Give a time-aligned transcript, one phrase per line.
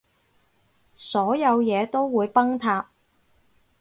[0.95, 2.89] 所有嘢都會崩塌